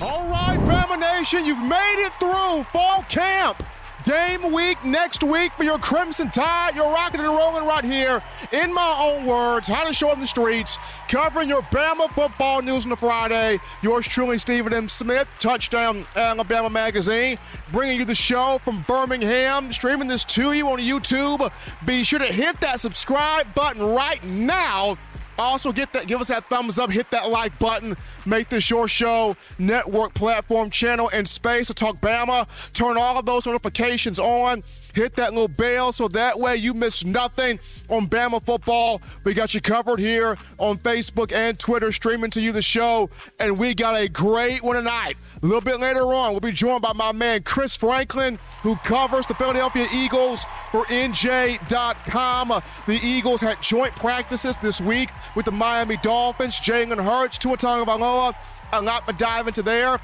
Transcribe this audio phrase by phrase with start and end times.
[0.00, 3.60] All right, Bama Nation, you've made it through fall camp.
[4.04, 6.76] Game week next week for your Crimson Tide.
[6.76, 8.22] You're rocking and rolling right here.
[8.52, 12.84] In my own words, how to show on the streets, covering your Bama football news
[12.84, 13.58] on the Friday.
[13.82, 14.88] Yours truly, Stephen M.
[14.88, 17.36] Smith, Touchdown Alabama Magazine,
[17.72, 21.52] bringing you the show from Birmingham, streaming this to you on YouTube.
[21.84, 24.96] Be sure to hit that subscribe button right now
[25.38, 27.96] also, get that, give us that thumbs up, hit that like button,
[28.26, 32.46] make this your show, network, platform, channel, and space to talk Bama.
[32.72, 34.62] Turn all of those notifications on.
[34.98, 39.00] Hit that little bell so that way you miss nothing on Bama football.
[39.22, 43.56] We got you covered here on Facebook and Twitter, streaming to you the show, and
[43.60, 45.16] we got a great one tonight.
[45.40, 49.24] A little bit later on, we'll be joined by my man Chris Franklin, who covers
[49.26, 52.60] the Philadelphia Eagles for NJ.com.
[52.88, 56.58] The Eagles had joint practices this week with the Miami Dolphins.
[56.58, 58.34] Jalen Hurts, Tua Tagovailoa.
[58.72, 60.00] A lot to dive into there.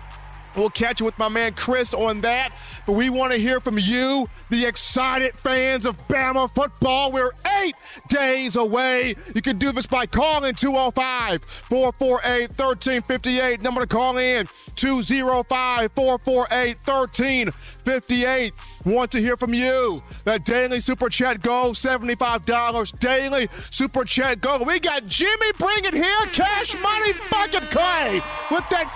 [0.56, 2.56] We'll catch you with my man Chris on that.
[2.86, 7.12] But we want to hear from you, the excited fans of Bama football.
[7.12, 7.74] We're eight
[8.08, 9.14] days away.
[9.34, 13.62] You can do this by calling 205 448 1358.
[13.62, 14.46] Number to call in
[14.76, 18.52] 205 448 1358.
[18.84, 20.02] Want to hear from you.
[20.24, 22.98] That daily super chat go $75.
[22.98, 24.62] Daily super chat go.
[24.62, 28.88] We got Jimmy Bring It Here, Cash Money Bucket Clay with that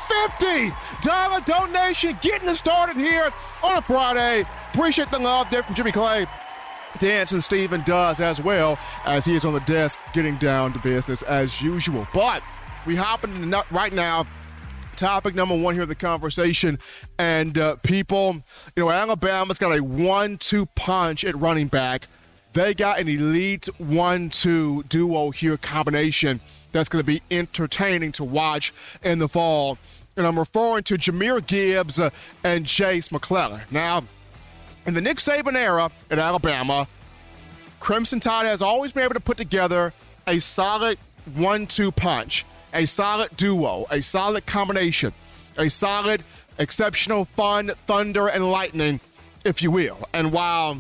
[1.00, 4.44] $50 donation getting us started here on a Friday.
[4.74, 6.26] Appreciate the love there from Jimmy Clay.
[6.98, 11.22] Dancing Steven does as well as he is on the desk getting down to business
[11.22, 12.06] as usual.
[12.12, 12.42] But
[12.86, 14.26] we hop into right now
[14.98, 16.78] topic number one here in the conversation.
[17.18, 18.42] And uh, people,
[18.76, 22.08] you know, Alabama's got a one-two punch at running back.
[22.52, 26.40] They got an elite one-two duo here combination
[26.72, 29.78] that's going to be entertaining to watch in the fall.
[30.16, 32.10] And I'm referring to Jahmyr Gibbs uh,
[32.42, 33.62] and Jase McClellan.
[33.70, 34.02] Now,
[34.84, 36.88] in the Nick Saban era at Alabama,
[37.78, 39.92] Crimson Tide has always been able to put together
[40.26, 40.98] a solid
[41.34, 45.12] one-two punch a solid duo, a solid combination,
[45.56, 46.22] a solid,
[46.58, 49.00] exceptional, fun thunder and lightning,
[49.44, 49.98] if you will.
[50.12, 50.78] And while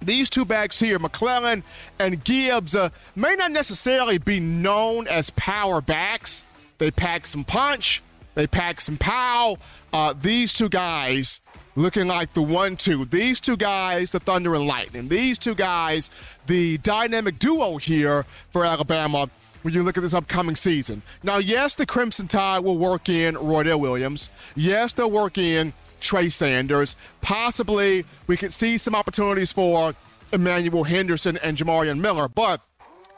[0.00, 1.62] these two backs here, McClellan
[1.98, 6.44] and Gibbs, uh, may not necessarily be known as power backs,
[6.78, 8.02] they pack some punch,
[8.34, 9.58] they pack some pow.
[9.92, 11.40] Uh, these two guys
[11.76, 13.04] looking like the one two.
[13.04, 15.08] These two guys, the Thunder and Lightning.
[15.08, 16.10] These two guys,
[16.46, 19.30] the dynamic duo here for Alabama
[19.62, 21.02] when you look at this upcoming season.
[21.22, 24.30] Now, yes, the Crimson Tide will work in Roydell Williams.
[24.54, 26.96] Yes, they'll work in Trey Sanders.
[27.20, 29.94] Possibly we could see some opportunities for
[30.32, 32.28] Emmanuel Henderson and Jamarion Miller.
[32.28, 32.60] But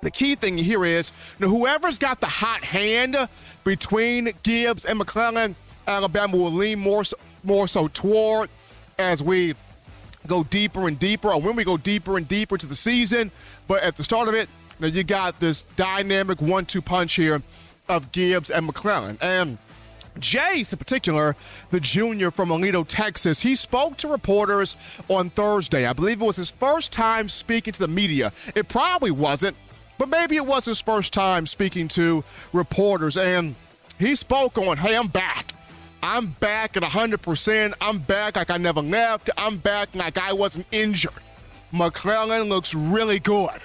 [0.02, 3.16] the key thing here is you know, whoever's got the hot hand
[3.64, 5.56] between Gibbs and McClellan,
[5.86, 7.04] Alabama will lean more,
[7.42, 8.50] more so toward
[8.98, 9.54] as we
[10.26, 13.30] go deeper and deeper, or when we go deeper and deeper to the season.
[13.66, 14.48] But at the start of it,
[14.80, 17.42] now you got this dynamic one-two punch here
[17.88, 19.18] of Gibbs and McClellan.
[19.20, 19.58] And
[20.18, 21.36] Jase, in particular,
[21.70, 24.76] the junior from Aledo, Texas, he spoke to reporters
[25.08, 25.86] on Thursday.
[25.86, 28.32] I believe it was his first time speaking to the media.
[28.54, 29.56] It probably wasn't,
[29.98, 33.16] but maybe it was his first time speaking to reporters.
[33.16, 33.54] And
[33.98, 35.52] he spoke on, hey, I'm back.
[36.02, 37.74] I'm back at 100%.
[37.80, 39.30] I'm back like I never left.
[39.38, 41.12] I'm back like I wasn't injured.
[41.72, 43.60] McClellan looks really good.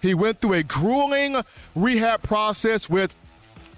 [0.00, 1.36] He went through a grueling
[1.74, 3.14] rehab process with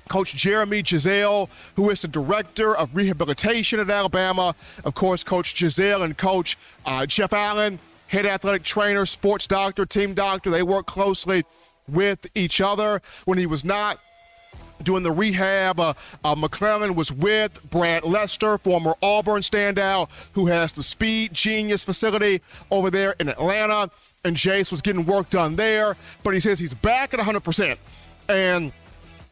[0.09, 4.55] Coach Jeremy Giselle, who is the director of rehabilitation at Alabama.
[4.85, 7.79] Of course, Coach Giselle and Coach uh, Jeff Allen,
[8.09, 11.45] head athletic trainer, sports doctor, team doctor, they work closely
[11.89, 13.01] with each other.
[13.25, 13.99] When he was not
[14.83, 15.95] doing the rehab, uh,
[16.25, 22.43] uh, McClellan was with Brad Lester, former Auburn standout, who has the Speed Genius facility
[22.71, 23.91] over there in Atlanta
[24.25, 27.77] and Jase was getting work done there, but he says he's back at 100%.
[28.29, 28.73] And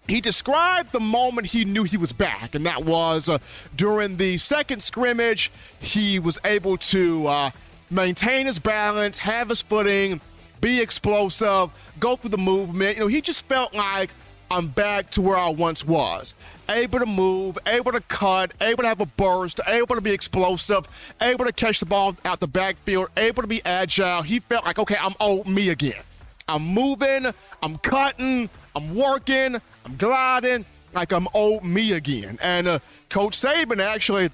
[0.09, 3.39] he described the moment he knew he was back, and that was uh,
[3.77, 5.53] during the second scrimmage.
[5.79, 7.51] He was able to uh,
[7.89, 10.21] maintain his balance, have his footing,
[10.61, 11.71] be explosive,
[12.01, 12.97] go through the movement.
[12.97, 14.11] You know, he just felt like
[14.53, 16.35] I'm back to where I once was.
[16.69, 20.89] Able to move, able to cut, able to have a burst, able to be explosive,
[21.21, 24.23] able to catch the ball out the backfield, able to be agile.
[24.23, 26.03] He felt like, okay, I'm old me again.
[26.49, 27.27] I'm moving,
[27.63, 29.55] I'm cutting, I'm working,
[29.85, 30.65] I'm gliding,
[30.95, 32.37] like I'm old me again.
[32.43, 34.31] And uh, Coach Saban actually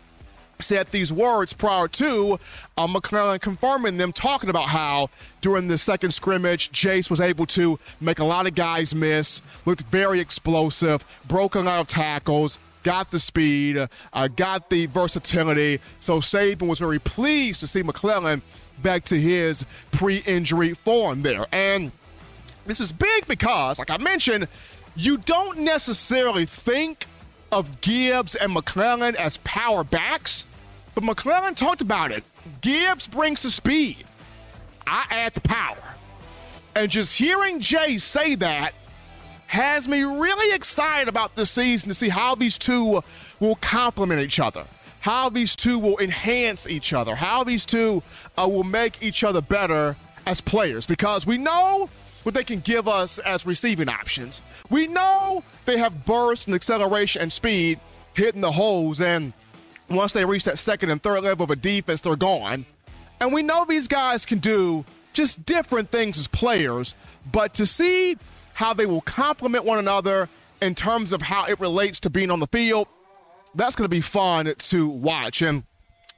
[0.58, 2.38] said these words prior to
[2.76, 5.10] uh, McClellan confirming them, talking about how
[5.40, 9.82] during the second scrimmage, Jase was able to make a lot of guys miss, looked
[9.82, 15.80] very explosive, broke a lot of tackles, got the speed, uh, got the versatility.
[16.00, 18.42] So Saban was very pleased to see McClellan
[18.82, 21.46] back to his pre-injury form there.
[21.52, 21.90] And
[22.66, 24.48] this is big because, like I mentioned,
[24.94, 27.06] you don't necessarily think
[27.56, 30.46] of Gibbs and McClellan as power backs,
[30.94, 32.22] but McClellan talked about it.
[32.60, 34.04] Gibbs brings the speed.
[34.86, 35.94] I add the power.
[36.74, 38.72] And just hearing Jay say that
[39.46, 43.00] has me really excited about this season to see how these two
[43.40, 44.66] will complement each other,
[45.00, 48.02] how these two will enhance each other, how these two
[48.36, 50.84] uh, will make each other better as players.
[50.84, 51.88] Because we know
[52.26, 54.42] what they can give us as receiving options.
[54.68, 57.78] We know they have burst and acceleration and speed
[58.14, 59.32] hitting the holes, and
[59.88, 62.66] once they reach that second and third level of a defense, they're gone.
[63.20, 66.96] And we know these guys can do just different things as players,
[67.30, 68.16] but to see
[68.54, 70.28] how they will complement one another
[70.60, 72.88] in terms of how it relates to being on the field,
[73.54, 75.42] that's going to be fun to watch.
[75.42, 75.62] And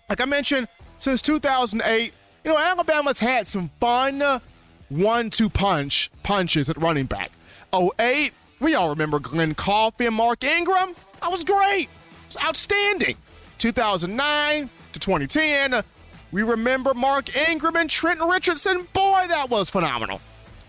[0.08, 2.14] like I mentioned, since 2008,
[2.44, 4.40] you know, Alabama's had some fun
[4.88, 7.30] one-two punch punches at running back.
[7.72, 10.94] 08, we all remember Glen and Mark Ingram.
[11.20, 11.82] That was great.
[11.84, 11.88] It
[12.26, 13.16] was outstanding.
[13.58, 15.82] 2009 to 2010,
[16.30, 18.86] we remember Mark Ingram and Trent Richardson.
[18.92, 20.20] Boy, that was phenomenal.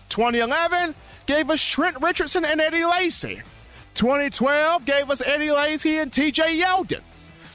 [0.08, 0.94] 2011
[1.26, 3.42] gave us Trent Richardson and Eddie Lacy.
[3.94, 7.00] 2012 gave us Eddie Lacy and TJ Yeldon.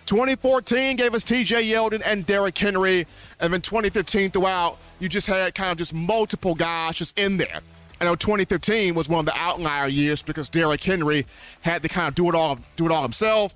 [0.06, 3.08] 2014 gave us TJ Yeldon and Derrick Henry.
[3.40, 7.62] And then 2015 throughout, you just had kind of just multiple guys just in there.
[8.00, 11.26] I know 2015 was one of the outlier years because Derrick Henry
[11.62, 13.56] had to kind of do it all do it all himself.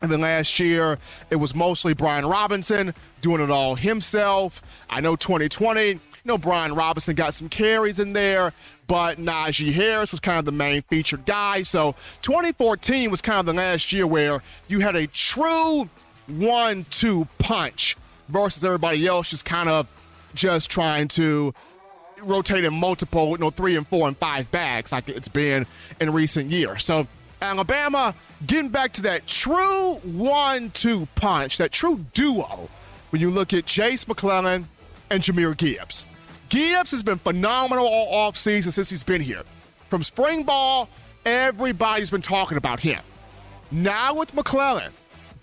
[0.00, 0.98] And then last year,
[1.28, 4.62] it was mostly Brian Robinson doing it all himself.
[4.88, 8.52] I know 2020, you know, Brian Robinson got some carries in there,
[8.86, 11.64] but Najee Harris was kind of the main featured guy.
[11.64, 15.88] So 2014 was kind of the last year where you had a true
[16.28, 17.96] one two punch
[18.28, 19.88] versus everybody else just kind of
[20.34, 21.54] just trying to
[22.22, 25.66] rotate in multiple, you know, three and four and five bags like it's been
[26.00, 26.84] in recent years.
[26.84, 27.06] So
[27.40, 28.14] Alabama
[28.46, 32.68] getting back to that true one-two punch, that true duo.
[33.10, 34.68] When you look at Jase McClellan
[35.10, 36.04] and Jahmyr Gibbs,
[36.48, 39.42] Gibbs has been phenomenal all offseason since he's been here.
[39.88, 40.88] From spring ball,
[41.24, 43.00] everybody's been talking about him.
[43.70, 44.92] Now with McClellan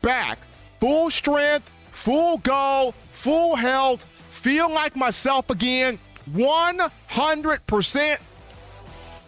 [0.02, 0.40] back,
[0.80, 4.06] full strength, full go, full health,
[4.46, 5.98] feel like myself again,
[6.32, 8.18] 100%.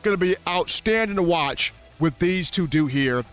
[0.03, 3.25] Going to be outstanding to watch with these two do here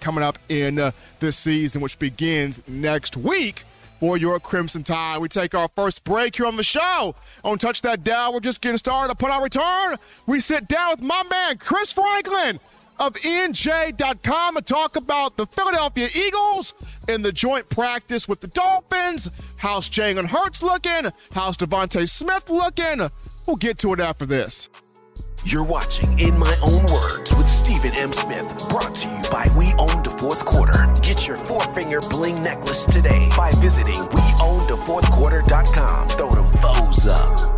[0.00, 3.64] coming up in uh, this season, which begins next week
[4.00, 5.16] for your Crimson Tide.
[5.22, 7.14] We take our first break here on the show.
[7.42, 9.10] On Touch That Down, we're just getting started.
[9.10, 9.96] Upon our return,
[10.26, 12.60] we sit down with my man, Chris Franklin
[12.98, 16.74] of NJ.com and talk about the Philadelphia Eagles
[17.08, 19.30] in the joint practice with the Dolphins.
[19.56, 21.10] How's Jalen Hurts looking?
[21.32, 23.10] How's DeVonta Smith looking?
[23.46, 24.68] We'll get to it after this.
[25.44, 28.12] You're watching In My Own Words with Stephen M.
[28.12, 30.92] Smith, brought to you by We Own the Fourth Quarter.
[31.00, 36.08] Get your four finger bling necklace today by visiting WeOwnTheFourthQuarter.com.
[36.08, 37.57] Throw them foes up.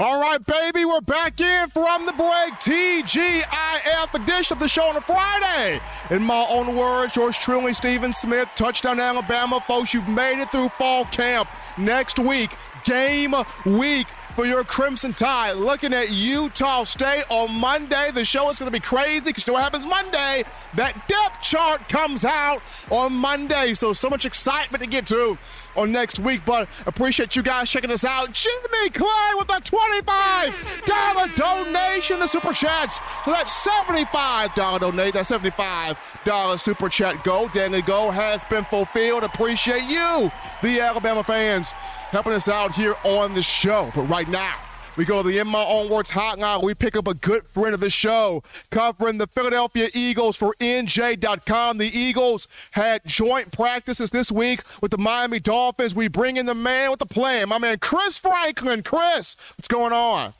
[0.00, 2.54] All right, baby, we're back in from the break.
[2.54, 5.80] TGIF edition of the show on a Friday.
[6.10, 9.62] In my own words, yours truly, Stephen Smith, touchdown Alabama.
[9.68, 11.48] Folks, you've made it through fall camp.
[11.78, 12.50] Next week,
[12.82, 15.52] game week for your Crimson Tide.
[15.52, 18.10] Looking at Utah State on Monday.
[18.12, 20.42] The show is going to be crazy because you know what happens Monday?
[20.74, 23.74] That depth chart comes out on Monday.
[23.74, 25.38] So, so much excitement to get to
[25.76, 26.42] on next week.
[26.44, 28.32] But appreciate you guys checking us out.
[28.32, 32.96] Jimmy Clay with a $25 donation, the super chats.
[33.24, 35.14] So that $75 donate.
[35.14, 37.48] That $75 super chat goal.
[37.48, 39.22] Danny goal has been fulfilled.
[39.24, 40.30] Appreciate you,
[40.62, 41.70] the Alabama fans,
[42.10, 43.90] helping us out here on the show.
[43.94, 44.56] But right now,
[44.96, 46.62] we go to the In My Own Words hotline.
[46.62, 51.78] We pick up a good friend of the show covering the Philadelphia Eagles for NJ.com.
[51.78, 55.94] The Eagles had joint practices this week with the Miami Dolphins.
[55.94, 58.82] We bring in the man with the plan, my man Chris Franklin.
[58.82, 60.34] Chris, what's going on?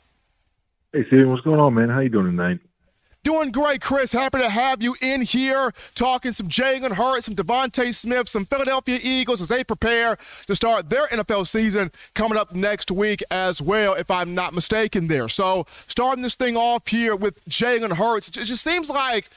[0.93, 1.89] Hey, Steven, what's going on, man?
[1.89, 2.59] How you doing tonight?
[3.25, 4.11] Doing great, Chris.
[4.11, 8.99] Happy to have you in here talking some Jalen Hurts, some DeVonta Smith, some Philadelphia
[9.01, 10.15] Eagles as they prepare
[10.45, 15.07] to start their NFL season coming up next week as well, if I'm not mistaken
[15.07, 15.27] there.
[15.27, 19.27] So starting this thing off here with Jalen Hurts, it just seems like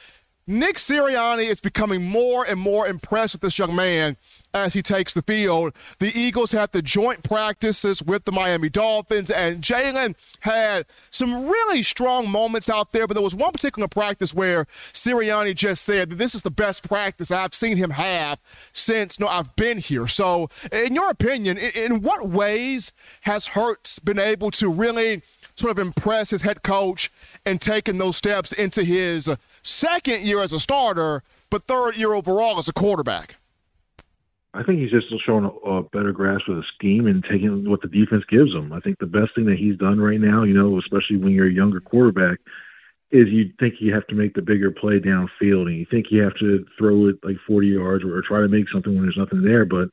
[0.51, 4.17] Nick Sirianni is becoming more and more impressed with this young man
[4.55, 5.75] as he takes the field.
[5.99, 11.83] The Eagles had the joint practices with the Miami Dolphins, and Jalen had some really
[11.83, 13.07] strong moments out there.
[13.07, 14.65] But there was one particular practice where
[14.95, 18.39] Sirianni just said that this is the best practice I've seen him have
[18.73, 20.09] since no, I've been here.
[20.09, 22.91] So, in your opinion, in what ways
[23.23, 25.21] has Hurts been able to really
[25.57, 27.11] sort of impress his head coach
[27.45, 29.29] and taking those steps into his
[29.69, 33.37] second year as a starter, but third year overall as a quarterback?
[34.55, 37.83] I think he's just showing a, a, better grasp of the scheme and taking what
[37.83, 38.73] the defense gives him.
[38.73, 41.47] I think the best thing that he's done right now, you know, especially when you're
[41.47, 42.39] a younger quarterback,
[43.11, 46.23] is you think you have to make the bigger play downfield and you think you
[46.23, 49.17] have to throw it like 40 yards or, or try to make something when there's
[49.17, 49.65] nothing there.
[49.65, 49.89] But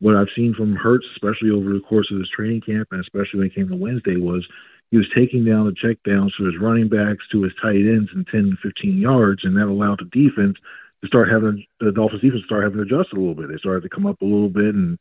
[0.00, 3.38] what I've seen from Hurts, especially over the course of this training camp and especially
[3.38, 4.46] when it came to Wednesday, was
[4.90, 8.10] he was taking down the check downs to his running backs to his tight ends
[8.14, 10.56] in 10 to 15 yards, and that allowed the defense
[11.02, 13.48] to start having the Dolphins defense start having to adjust a little bit.
[13.48, 14.98] They started to come up a little bit and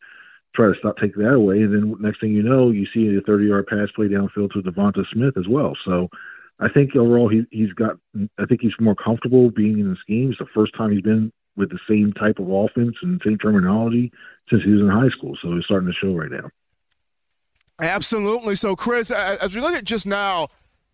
[0.55, 1.62] try to stop taking that away.
[1.62, 4.62] And then next thing you know, you see a 30 yard pass play downfield to
[4.62, 5.74] DeVonta Smith as well.
[5.86, 6.08] So
[6.60, 7.98] I think overall he he's got
[8.38, 10.38] I think he's more comfortable being in the schemes.
[10.39, 14.12] The first time he's been with the same type of offense and same terminology
[14.50, 15.38] since he was in high school.
[15.41, 16.50] So he's starting to show right now.
[17.79, 18.55] Absolutely.
[18.55, 20.50] So, Chris, as we look at just now,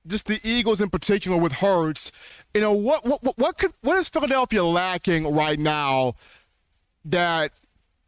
[0.07, 2.11] just the Eagles in particular with Hurts,
[2.53, 6.13] you know what what what could what is Philadelphia lacking right now
[7.05, 7.51] that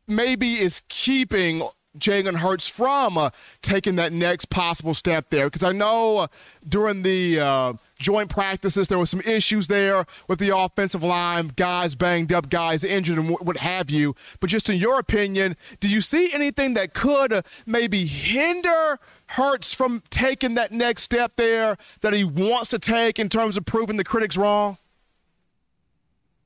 [0.08, 1.68] maybe is keeping
[2.00, 3.30] Jalen Hurts from uh,
[3.62, 5.48] taking that next possible step there?
[5.48, 6.28] Because I know uh,
[6.68, 11.96] during the uh, joint practices there were some issues there with the offensive line, guys
[11.96, 14.16] banged up, guys injured, and what have you.
[14.40, 19.00] But just in your opinion, do you see anything that could uh, maybe hinder
[19.32, 23.66] Hurts from taking that next step there that he wants to take in terms of
[23.66, 24.78] proving the critics wrong?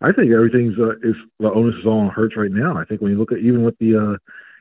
[0.01, 2.75] I think everything's uh, is the onus is all on Hurts right now.
[2.75, 4.17] I think when you look at even with the uh,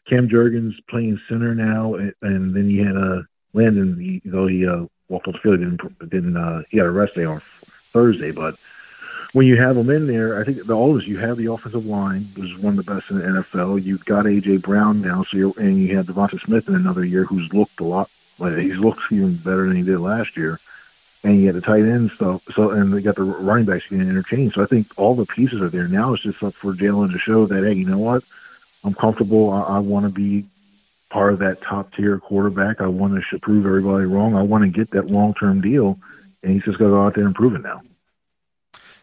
[0.06, 4.66] Cam Jurgens playing center now, and, and then you had uh, Landon, he, though he
[4.66, 8.32] uh, walked off the field, didn't didn't uh, he had a rest day on Thursday,
[8.32, 8.56] but
[9.32, 12.22] when you have them in there, I think the oldest you have the offensive line,
[12.36, 13.82] which is one of the best in the NFL.
[13.82, 17.24] You've got AJ Brown now, so you're, and you have DeVonta Smith in another year,
[17.24, 18.10] who's looked a lot.
[18.38, 20.58] Like, he's looked even better than he did last year.
[21.22, 23.98] And you got the tight end stuff, so and they got the running backs you
[23.98, 24.54] can interchange.
[24.54, 25.86] So I think all the pieces are there.
[25.86, 28.24] Now it's just up for Jalen to show that hey, you know what,
[28.84, 29.50] I'm comfortable.
[29.50, 30.46] I, I want to be
[31.10, 32.80] part of that top tier quarterback.
[32.80, 34.34] I want to prove everybody wrong.
[34.34, 35.98] I want to get that long term deal,
[36.42, 37.82] and he's just got to go out there and prove it now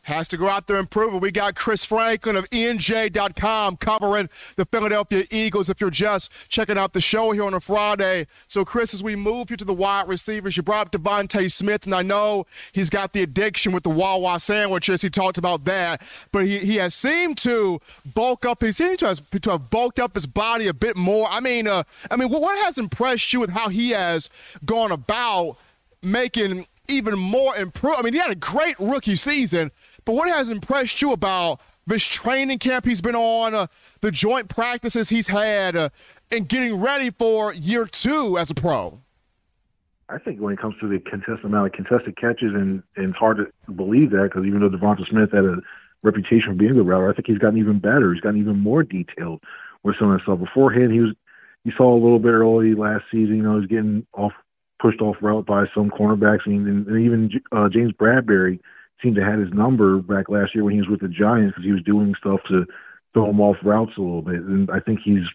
[0.08, 1.22] has to go out there and prove it.
[1.22, 6.94] We got Chris Franklin of NJ.com covering the Philadelphia Eagles if you're just checking out
[6.94, 8.28] the show here on a Friday.
[8.48, 11.86] So, Chris, as we move you to the wide receivers, you brought up DeVonta Smith,
[11.86, 15.02] and I know he's got the addiction with the Wawa sandwiches.
[15.02, 17.80] He talked about that, but he, he has seemed to
[18.16, 18.64] bulk up.
[18.64, 21.28] He seems to have, to have bulked up his body a bit more.
[21.30, 24.30] I mean, uh, I mean, what has impressed you with how he has
[24.64, 25.58] gone about
[26.02, 27.96] making even more improve?
[27.98, 29.72] I mean, he had a great rookie season,
[30.08, 33.68] but what has impressed you about this training camp he's been on, uh,
[34.00, 35.90] the joint practices he's had, uh,
[36.32, 39.02] and getting ready for year two as a pro?
[40.08, 43.18] I think when it comes to the contested amount of contested catches, and, and it's
[43.18, 45.58] hard to believe that because even though DeVonta Smith had a
[46.04, 48.14] reputation for being a good router, I think he's gotten even better.
[48.14, 49.44] He's gotten even more detailed
[49.84, 50.40] with some of that stuff.
[50.40, 51.14] Beforehand, he was
[51.66, 53.36] you saw a little bit early last season.
[53.36, 54.32] You know, he's getting off
[54.80, 56.46] pushed off route by some cornerbacks.
[56.46, 58.62] And, and even uh, James Bradberry
[59.01, 61.66] seemed to have his number back last year when he was with the Giants because
[61.66, 62.66] he was doing stuff to
[63.13, 64.42] throw him off routes a little bit.
[64.42, 65.25] And I think he's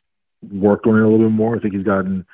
[0.50, 1.57] worked on it a little bit more.
[1.57, 2.26] I think he's gotten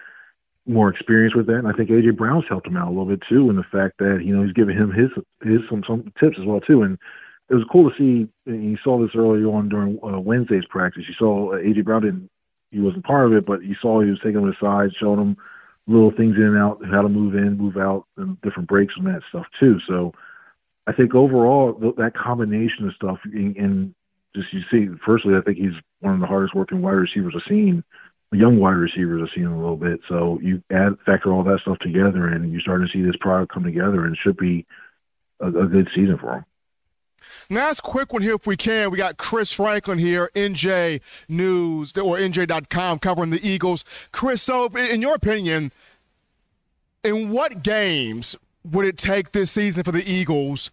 [0.66, 1.58] more experience with that.
[1.58, 3.98] And I think AJ Brown's helped him out a little bit too, in the fact
[3.98, 5.10] that you know he's given him his
[5.42, 6.82] his some some tips as well too.
[6.82, 6.98] And
[7.50, 8.28] it was cool to see.
[8.50, 11.04] You saw this earlier on during uh, Wednesday's practice.
[11.08, 12.30] You saw uh, AJ Brown didn't
[12.70, 15.36] he wasn't part of it, but you saw he was taking him aside, showing him
[15.86, 19.06] little things in and out, how to move in, move out, and different breaks and
[19.06, 19.78] that stuff too.
[19.88, 20.12] So
[20.88, 23.94] I think overall that combination of stuff and
[24.34, 27.48] just you see, firstly, I think he's one of the hardest working wide receivers I've
[27.48, 27.84] seen
[28.36, 30.00] young wide receivers I've seen a little bit.
[30.08, 33.52] So you add factor all that stuff together, and you're starting to see this product
[33.52, 34.66] come together, and it should be
[35.40, 36.44] a, a good season for him.
[37.50, 38.90] Last quick one here, if we can.
[38.90, 43.84] We got Chris Franklin here, NJ News or NJ.com, covering the Eagles.
[44.12, 45.72] Chris, so in your opinion,
[47.02, 50.70] in what games would it take this season for the Eagles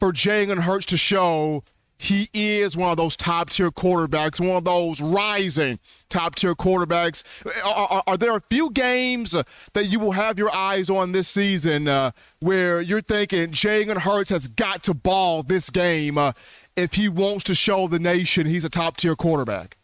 [0.00, 1.62] for Jalen Hurts to show
[2.00, 5.78] he is one of those top tier quarterbacks, one of those rising
[6.08, 7.22] top tier quarterbacks.
[7.62, 11.28] Are, are, are, there a few games that you will have your eyes on this
[11.28, 16.32] season uh, where you're thinking Jalen Hurts has got to ball this game uh,
[16.74, 19.76] if he wants to show the nation he's a top tier quarterback?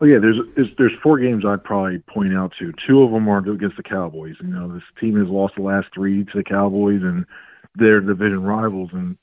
[0.00, 2.72] Well, yeah, there's, there's there's four games I'd probably point out to.
[2.88, 4.36] Two of them are against the Cowboys.
[4.40, 7.26] You know, this team has lost the last three to the Cowboys, and
[7.74, 8.90] they're division rivals.
[8.92, 9.16] And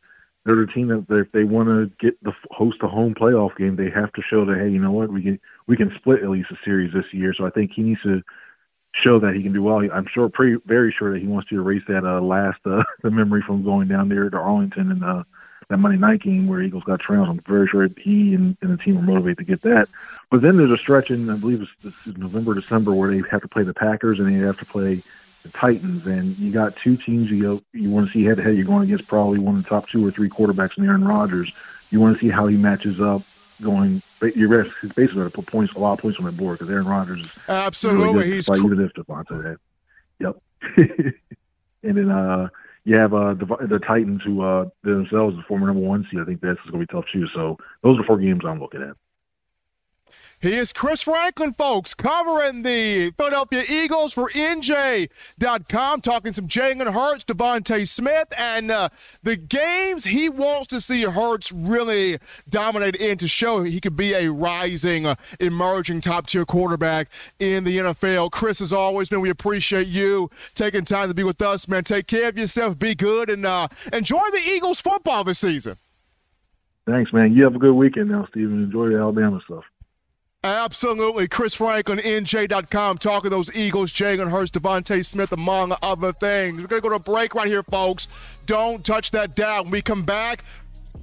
[0.45, 3.75] they're the team that if they want to get the host a home playoff game,
[3.75, 6.29] they have to show that hey, you know what, we can we can split at
[6.29, 7.33] least a series this year.
[7.37, 8.21] So I think he needs to
[8.93, 9.77] show that he can do well.
[9.93, 13.11] I'm sure, pretty very sure that he wants to erase that uh, last uh, the
[13.11, 15.23] memory from going down there to Arlington and uh,
[15.69, 17.29] that Monday night game where Eagles got trounced.
[17.29, 19.87] I'm very sure he and, and the team are motivated to get that.
[20.31, 23.47] But then there's a stretch in I believe it's November, December where they have to
[23.47, 25.03] play the Packers and they have to play
[25.43, 28.55] the Titans, and you got two teams you you want to see head to head.
[28.55, 31.53] You're going against probably one of the top two or three quarterbacks in Aaron Rodgers.
[31.91, 33.21] You want to see how he matches up.
[33.61, 36.71] Going, you're basically going to put points, a lot of points on the board because
[36.71, 39.57] Aaron Rodgers is absolutely really he's cr- even if Davante had.
[40.19, 40.41] Yep.
[41.83, 42.47] and then uh,
[42.85, 46.21] you have uh, the, the Titans, who uh, themselves the former number one seed.
[46.21, 47.27] I think that's going to be tough too.
[47.33, 48.95] So those are four games I'm looking at.
[50.41, 57.25] He is Chris Franklin, folks, covering the Philadelphia Eagles for NJ.com, talking some Jalen Hurts,
[57.25, 58.89] DeVonta Smith, and uh,
[59.21, 62.17] the games he wants to see Hurts really
[62.47, 67.63] dominate in to show he could be a rising, uh, emerging top tier quarterback in
[67.63, 68.31] the NFL.
[68.31, 71.83] Chris, as always, man, we appreciate you taking time to be with us, man.
[71.83, 75.77] Take care of yourself, be good, and uh, enjoy the Eagles football this season.
[76.85, 77.33] Thanks, man.
[77.33, 78.63] You have a good weekend now, Steven.
[78.63, 79.63] Enjoy the Alabama stuff.
[80.43, 81.27] Absolutely.
[81.27, 86.61] Chris Franklin, NJ.com, talking those Eagles, Jalen Hurts, DeVonta Smith, among other things.
[86.61, 88.07] We're going to go to break right here, folks.
[88.45, 89.63] Don't touch that dial.
[89.63, 90.45] When we come back,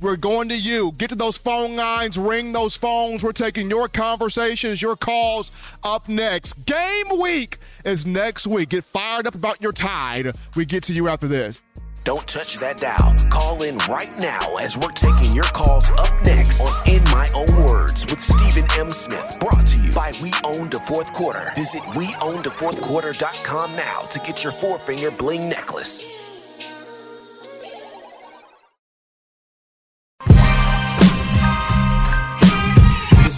[0.01, 0.93] we're going to you.
[0.93, 3.23] Get to those phone lines, ring those phones.
[3.23, 5.51] We're taking your conversations, your calls
[5.83, 6.55] up next.
[6.65, 8.71] Game week is next week.
[8.71, 10.35] Get fired up about your tide.
[10.55, 11.61] We get to you after this.
[12.07, 13.17] Don't touch that dial.
[13.31, 17.65] Call in right now as we're taking your calls up next on In My Own
[17.65, 18.91] Words with Stephen M.
[18.91, 19.37] Smith.
[19.41, 21.51] Brought to you by We Own the Fourth Quarter.
[21.57, 26.07] Visit WeOwnTheFourthQuarter.com now to get your four finger bling necklace.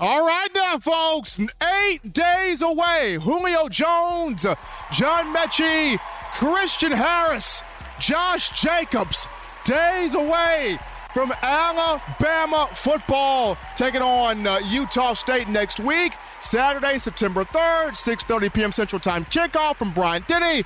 [0.00, 3.18] All right, now, folks, eight days away.
[3.20, 4.46] Julio Jones,
[4.90, 5.98] John Metchie,
[6.32, 7.62] Christian Harris,
[7.98, 9.28] Josh Jacobs,
[9.66, 10.78] days away
[11.12, 16.12] from Alabama football, taking on uh, Utah State next week.
[16.40, 18.72] Saturday, September 3rd, 6.30 p.m.
[18.72, 20.64] Central Time kickoff from Bryant-Denny.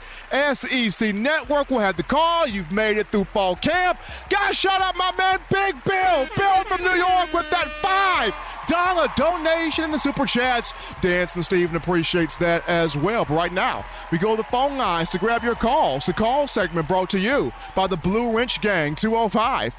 [0.54, 2.46] SEC Network will have the call.
[2.46, 3.98] You've made it through fall camp.
[4.30, 6.28] Guys, shout out my man Big Bill.
[6.37, 10.94] Bill from New York with that $5 donation in the Super Chats.
[11.00, 13.24] Dance and Steven appreciates that as well.
[13.24, 16.07] But right now, we go to the phone lines to grab your calls.
[16.07, 19.74] The call segment brought to you by the Blue Wrench Gang, 205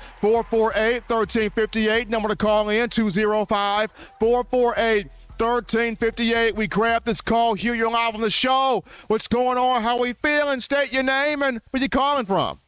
[0.55, 2.09] 448 1358.
[2.09, 6.55] Number to call in, 205 448 1358.
[6.55, 7.55] We grab this call.
[7.55, 8.85] Here you're live on the show.
[9.07, 9.81] What's going on?
[9.81, 10.61] How we feeling?
[10.61, 12.61] State your name and where you calling from.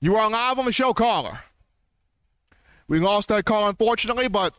[0.00, 1.38] You are live on the show, caller.
[2.88, 4.52] We lost that call, unfortunately, but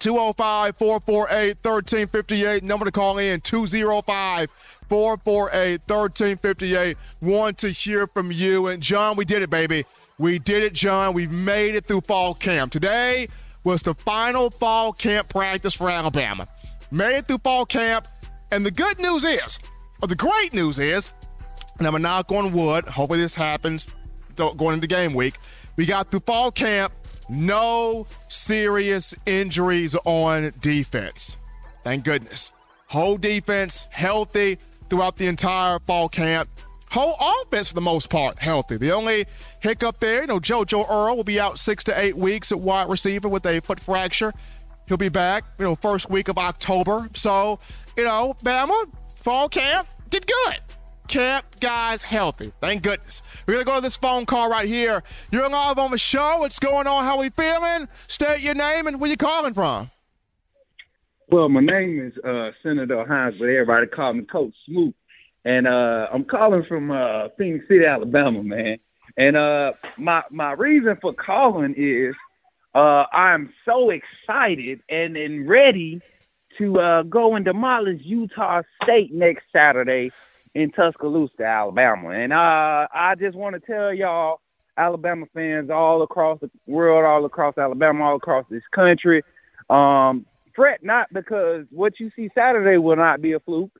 [0.00, 2.62] 205 448 1358.
[2.62, 4.50] Number to call in 205
[4.88, 6.96] 448 1358.
[7.20, 8.68] Want to hear from you.
[8.68, 9.84] And John, we did it, baby.
[10.18, 11.14] We did it, John.
[11.14, 12.72] We made it through fall camp.
[12.72, 13.28] Today
[13.64, 16.46] was the final fall camp practice for Alabama.
[16.90, 18.06] Made it through fall camp.
[18.50, 19.58] And the good news is,
[20.00, 21.12] or the great news is,
[21.78, 23.90] and I'm a knock on wood, hopefully this happens
[24.36, 25.34] going into game week.
[25.76, 26.92] We got through fall camp,
[27.28, 31.36] no serious injuries on defense.
[31.84, 32.52] Thank goodness.
[32.88, 36.48] Whole defense healthy throughout the entire fall camp.
[36.90, 38.78] Whole offense, for the most part, healthy.
[38.78, 39.26] The only
[39.60, 42.88] hiccup there, you know, JoJo Earle will be out six to eight weeks at wide
[42.88, 44.32] receiver with a foot fracture.
[44.86, 47.08] He'll be back, you know, first week of October.
[47.14, 47.58] So,
[47.94, 50.60] you know, Bama, fall camp, did good.
[51.08, 52.52] Camp guys healthy.
[52.60, 53.22] Thank goodness.
[53.46, 55.02] We're to go to this phone call right here.
[55.32, 56.36] You're live on the show.
[56.40, 57.04] What's going on?
[57.04, 57.88] How we feeling?
[58.06, 59.90] State your name and where you calling from.
[61.30, 64.94] Well, my name is uh, Senator Hines, but everybody call me Coach Smoot.
[65.44, 68.78] And uh, I'm calling from uh, Phenix City, Alabama, man.
[69.16, 72.14] And uh, my my reason for calling is
[72.74, 76.02] uh, I'm so excited and, and ready
[76.58, 80.10] to uh, go and demolish Utah State next Saturday
[80.54, 82.10] in Tuscaloosa, Alabama.
[82.10, 84.40] And uh, I just want to tell y'all,
[84.76, 89.22] Alabama fans all across the world, all across Alabama, all across this country,
[89.68, 93.72] um, fret not because what you see Saturday will not be a fluke.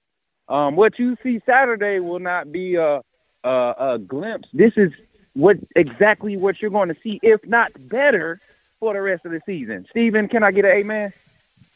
[0.48, 3.02] Um, what you see Saturday will not be a,
[3.44, 4.48] a, a glimpse.
[4.52, 4.90] This is
[5.34, 8.40] what exactly what you're going to see, if not better,
[8.80, 9.86] for the rest of the season.
[9.90, 11.12] Steven, can I get an amen?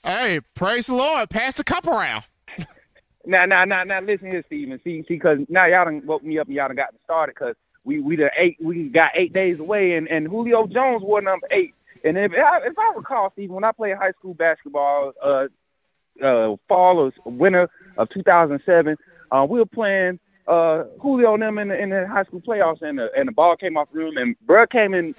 [0.03, 1.31] Hey, praise the Lord.
[1.31, 2.25] Pass the cup around.
[3.27, 4.81] Now, now, now, now, listen here, Steven.
[4.85, 7.55] See, see, because now y'all done woke me up and y'all done got started because
[7.85, 11.75] we we eight we got eight days away and, and Julio Jones wore number eight.
[12.05, 15.47] And if I, if I recall, Steven, when I played high school basketball, uh,
[16.23, 18.97] uh, fall or winter of 2007,
[19.31, 22.83] uh, we were playing uh, Julio and them in the, in the high school playoffs,
[22.83, 25.15] and the, and the ball came off the room, and Bro came in, and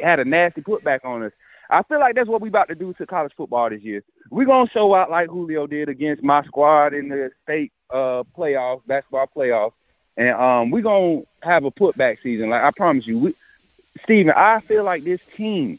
[0.00, 1.32] had a nasty putback on us.
[1.70, 4.02] I feel like that's what we about to do to college football this year.
[4.30, 8.86] We're gonna show out like Julio did against my squad in the state uh playoffs,
[8.86, 9.72] basketball playoffs,
[10.16, 12.50] and um we're gonna have a putback season.
[12.50, 13.34] Like I promise you, we,
[14.02, 15.78] Steven, I feel like this team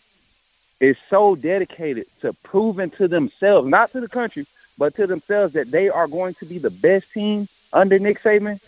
[0.80, 4.46] is so dedicated to proving to themselves, not to the country,
[4.78, 8.62] but to themselves that they are going to be the best team under Nick Saban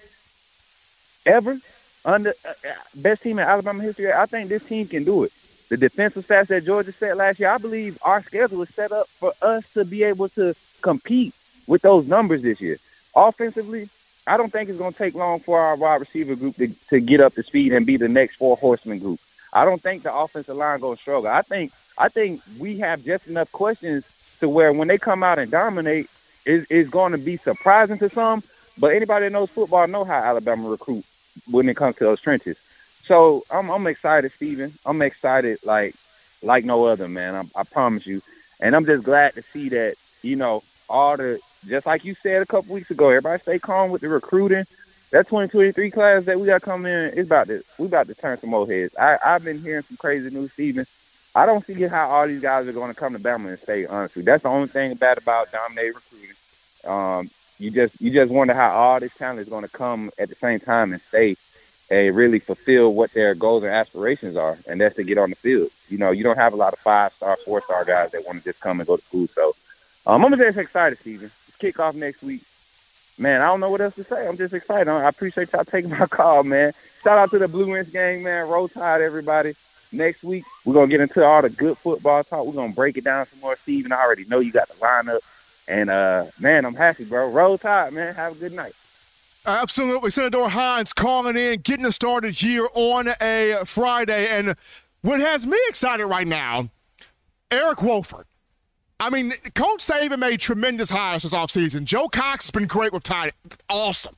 [1.26, 1.58] ever,
[2.04, 4.12] under uh, uh, best team in Alabama history.
[4.12, 5.32] I think this team can do it.
[5.72, 9.08] The defensive stats that Georgia set last year, I believe our schedule is set up
[9.08, 11.34] for us to be able to compete
[11.66, 12.76] with those numbers this year.
[13.16, 13.88] Offensively,
[14.28, 17.00] I don't think it's going to take long for our wide receiver group to, to
[17.00, 19.22] get up to speed and be the next four horsemen group.
[19.54, 21.30] I don't think the offensive line going to struggle.
[21.30, 24.04] I think I think we have just enough questions
[24.42, 26.10] to where when they come out and dominate,
[26.46, 28.44] is is going to be surprising to some.
[28.78, 31.06] But anybody that knows football know how Alabama recruit
[31.50, 32.60] when it comes to those trenches.
[33.06, 34.74] So I'm I'm excited, Steven.
[34.86, 35.96] I'm excited like
[36.44, 37.36] like no other man.
[37.36, 38.22] I, I promise you.
[38.62, 42.42] And I'm just glad to see that you know all the just like you said
[42.42, 43.10] a couple weeks ago.
[43.10, 44.66] Everybody stay calm with the recruiting.
[45.12, 48.38] That 2023 class that we got coming in is about to we about to turn
[48.38, 48.96] some more heads.
[48.98, 50.86] I I've been hearing some crazy news, Steven.
[51.36, 53.86] I don't see how all these guys are going to come to Bama and stay.
[53.86, 56.36] Honestly, that's the only thing bad about dominating recruiting.
[56.86, 60.30] Um, you just you just wonder how all this talent is going to come at
[60.30, 61.36] the same time and stay
[61.92, 65.36] and really fulfill what their goals and aspirations are, and that's to get on the
[65.36, 65.70] field.
[65.90, 68.40] You know, you don't have a lot of five star, four star guys that want
[68.40, 69.28] to just come and go to school.
[69.28, 69.54] So
[70.08, 71.26] um, I'm just excited, Steven.
[71.26, 72.42] It's kickoff next week.
[73.20, 74.26] Man, I don't know what else to say.
[74.26, 74.88] I'm just excited.
[74.88, 76.72] I appreciate y'all taking my call, man.
[77.04, 78.48] Shout out to the Blue Wings gang, man.
[78.48, 79.54] Roll Tide, everybody
[79.92, 82.46] next week, we're gonna get into all the good football talk.
[82.46, 83.84] We're gonna break it down some more, Steve.
[83.84, 85.20] And I already know you got the lineup.
[85.68, 87.30] And uh man, I'm happy, bro.
[87.30, 88.16] Roll Tide, man.
[88.16, 88.74] Have a good night.
[89.46, 90.12] Absolutely.
[90.12, 94.28] Senator Hines calling in, getting us started here on a Friday.
[94.28, 94.56] And
[95.02, 96.70] what has me excited right now,
[97.50, 98.26] Eric Wolford.
[99.00, 101.86] I mean, Coach Saban made tremendous hires this offseason.
[101.86, 103.34] Joe Cox has been great with tight.
[103.68, 104.16] Awesome.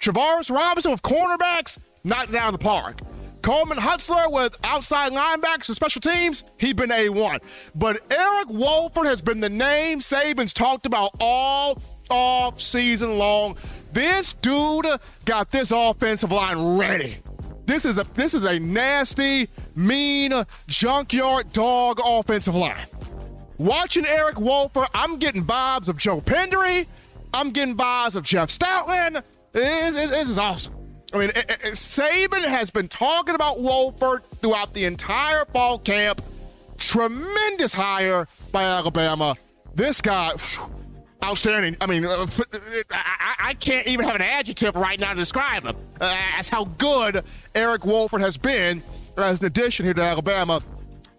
[0.00, 2.98] Travaris Robinson with cornerbacks, knocked down the park.
[3.42, 7.38] Coleman Hutzler with outside linebackers and special teams, he's been A1.
[7.76, 13.56] But Eric Wolford has been the name Saban's talked about all off season long.
[13.92, 14.86] This dude
[15.24, 17.18] got this offensive line ready.
[17.66, 20.32] This is a this is a nasty, mean,
[20.68, 22.86] junkyard dog offensive line.
[23.58, 26.86] Watching Eric Wolford, I'm getting vibes of Joe Pendry.
[27.32, 29.22] I'm getting vibes of Jeff Stoutland.
[29.52, 30.74] This, this, this is awesome.
[31.12, 36.20] I mean, it, it, Saban has been talking about Wolford throughout the entire fall camp.
[36.78, 39.34] Tremendous hire by Alabama.
[39.74, 40.75] This guy, whew,
[41.24, 41.76] outstanding.
[41.80, 42.26] I mean, uh,
[42.90, 45.76] I, I, can't even have an adjective right now to describe him.
[46.00, 47.24] Uh, that's how good
[47.54, 48.82] Eric Wolford has been
[49.16, 50.60] as an addition here to Alabama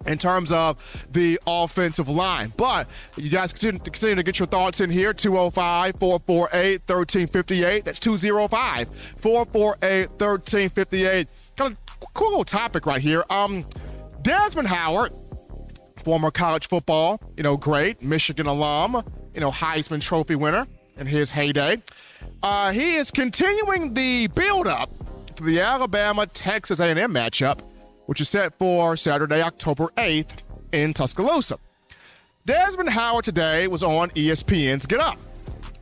[0.05, 2.53] in terms of the offensive line.
[2.57, 7.85] But you guys continue, continue, to get your thoughts in here 205 448 1358.
[7.85, 11.33] That's 205 448 1358.
[11.55, 13.23] Kind of cool little topic right here.
[13.29, 13.65] Um,
[14.21, 15.11] Desmond Howard,
[16.03, 19.03] former college football, you know, great Michigan alum,
[19.37, 20.65] you know, Heisman Trophy winner
[20.97, 21.79] in his heyday.
[22.41, 24.89] Uh, he is continuing the build-up
[25.35, 27.59] to the Alabama-Texas A&M matchup,
[28.07, 31.59] which is set for Saturday, October 8th in Tuscaloosa.
[32.47, 35.19] Desmond Howard today was on ESPN's Get Up.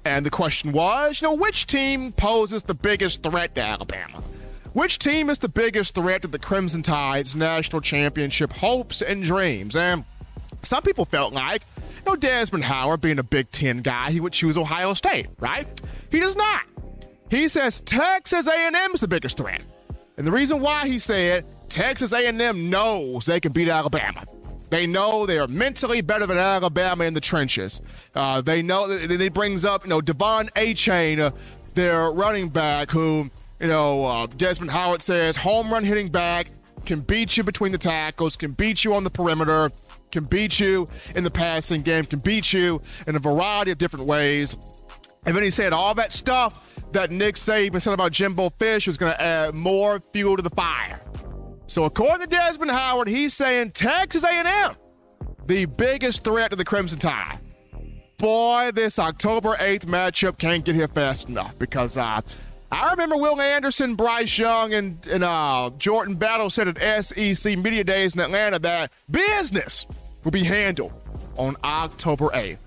[0.04, 4.20] And the question was, you know, which team poses the biggest threat to Alabama?
[4.74, 9.78] Which team is the biggest threat to the Crimson Tide's national championship hopes and dreams?
[9.78, 10.04] And
[10.62, 11.62] some people felt like
[12.06, 15.68] know, Desmond Howard, being a Big Ten guy, he would choose Ohio State, right?
[16.12, 16.64] He does not.
[17.30, 19.62] He says Texas A&M is the biggest threat,
[20.18, 24.24] and the reason why he said Texas A&M knows they can beat Alabama.
[24.70, 27.82] They know they are mentally better than Alabama in the trenches.
[28.14, 28.88] Uh, they know.
[28.88, 31.32] Then he brings up, you know, De'Von Achane, uh,
[31.76, 36.48] their running back, who, you know, uh, Desmond Howard says home run hitting back,
[36.86, 39.70] can beat you between the tackles, can beat you on the perimeter
[40.16, 44.06] can beat you in the passing game, can beat you in a variety of different
[44.06, 44.56] ways.
[45.26, 48.96] And then he said all that stuff that Nick Saban said about Jimbo Fish was
[48.96, 51.02] going to add more fuel to the fire.
[51.68, 54.76] So according to Desmond Howard, he's saying Texas A&M,
[55.48, 57.40] the biggest threat to the Crimson Tide.
[58.18, 62.22] Boy, this October 8th matchup can't get here fast enough because uh,
[62.72, 67.84] I remember Will Anderson, Bryce Young, and, and uh, Jordan Battle said at SEC Media
[67.84, 69.86] Days in Atlanta that business
[70.26, 70.92] will be handled
[71.38, 72.58] on October 8th.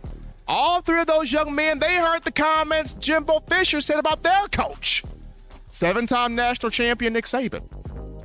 [0.47, 4.47] All three of those young men, they heard the comments Jimbo Fisher said about their
[4.47, 5.03] coach,
[5.66, 7.62] seven time national champion Nick Saban.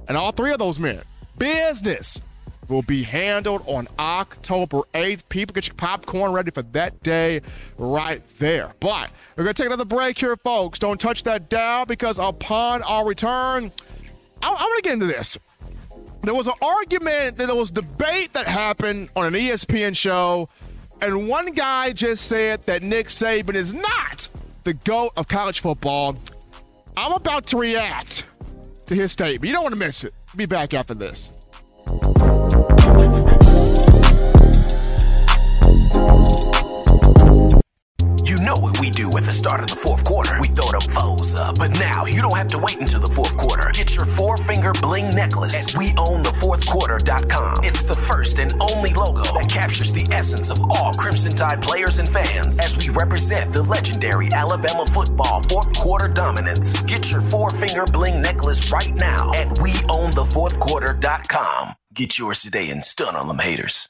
[0.08, 1.02] And all three of those men,
[1.38, 2.22] business
[2.70, 5.28] will be handled on October 8th.
[5.28, 7.42] People get your popcorn ready for that day
[7.78, 8.72] right there.
[8.80, 10.80] But we're going to take another break here, folks.
[10.80, 13.72] Don't touch that dial because upon our return,
[14.42, 15.38] I'm going to get into this
[16.24, 20.50] there was an argument, that there was debate that happened on an ESPN show,
[21.02, 24.30] and one guy just said that Nick Saban is not
[24.64, 26.16] the GOAT of college football.
[26.96, 28.26] I'm about to react
[28.88, 29.46] to his statement.
[29.46, 30.14] You don't want to miss it.
[30.36, 31.30] Be back after this.
[38.24, 40.40] You know what we do at the start of the fourth quarter.
[40.40, 41.58] We throw them foes up.
[41.58, 43.70] But now you don't have to wait until the fourth quarter.
[43.74, 44.33] Get your four
[44.64, 47.66] finger bling necklace at weownthefourthquarter.com.
[47.66, 52.00] It's the first and only logo that captures the essence of all Crimson Tide players
[52.00, 56.82] and fans as we represent the legendary Alabama football fourth quarter dominance.
[56.84, 61.74] Get your four finger bling necklace right now at weownthefourthquarter.com.
[61.94, 63.90] Get yours today and stun on them haters.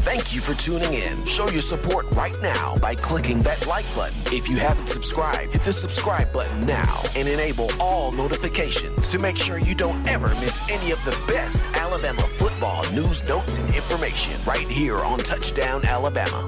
[0.00, 1.24] Thank you for tuning in.
[1.24, 4.16] Show your support right now by clicking that like button.
[4.32, 9.36] If you haven't subscribed, hit the subscribe button now and enable all notifications to make
[9.36, 14.40] sure you don't ever miss any of the best Alabama football news, notes, and information
[14.46, 16.46] right here on Touchdown Alabama.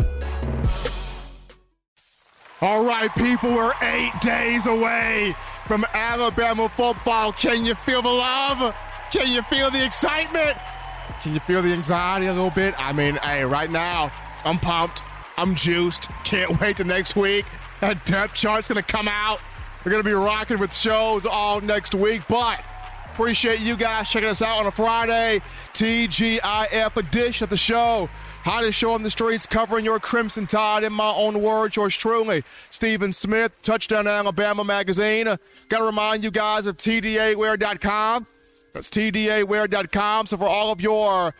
[2.60, 5.34] All right, people, we're eight days away
[5.66, 7.32] from Alabama football.
[7.32, 8.74] Can you feel the love?
[9.12, 10.56] Can you feel the excitement?
[11.22, 12.74] Can you feel the anxiety a little bit?
[12.78, 14.12] I mean, hey, right now,
[14.44, 15.02] I'm pumped.
[15.36, 16.08] I'm juiced.
[16.24, 17.46] Can't wait to next week.
[17.80, 19.40] That depth chart's going to come out.
[19.84, 22.64] We're going to be rocking with shows all next week, but
[23.06, 25.40] appreciate you guys checking us out on a Friday.
[25.72, 28.08] TGIF edition of the show.
[28.42, 32.44] Hottest show on the streets covering your Crimson Tide in my own words, yours truly,
[32.70, 35.26] Stephen Smith, Touchdown Alabama Magazine.
[35.68, 38.26] Got to remind you guys of TDAwear.com.
[38.78, 40.28] That's TDAwear.com.
[40.28, 41.34] So for all of your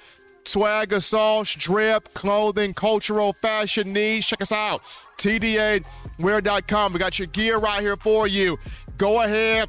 [0.44, 4.82] swag, assault, drip, clothing, cultural, fashion needs, check us out.
[5.18, 6.92] TDAwear.com.
[6.92, 8.58] We got your gear right here for you.
[8.96, 9.68] Go ahead,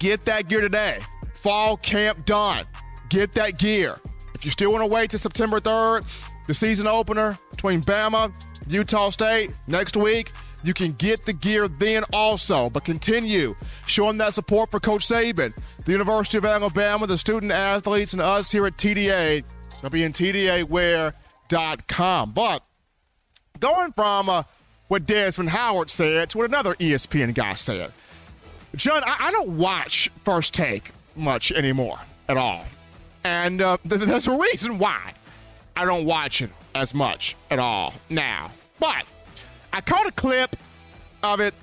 [0.00, 0.98] get that gear today.
[1.32, 2.66] Fall camp done.
[3.08, 4.00] Get that gear.
[4.34, 8.32] If you still want to wait to September 3rd, the season opener between Bama,
[8.66, 10.32] Utah State next week.
[10.62, 15.54] You can get the gear then also, but continue showing that support for Coach Saban,
[15.84, 19.42] the University of Alabama, the student athletes, and us here at TDA.
[19.80, 21.12] They'll be in TDAwear.com.
[22.32, 22.62] But
[23.58, 24.42] going from uh,
[24.88, 27.92] what Desmond Howard said to what another ESPN guy said,
[28.76, 32.64] John, I, I don't watch First Take much anymore at all.
[33.24, 35.14] And uh, th- there's a reason why.
[35.76, 38.50] I don't watch it as much at all now.
[38.78, 39.04] But
[39.72, 40.56] I caught a clip
[41.22, 41.54] of it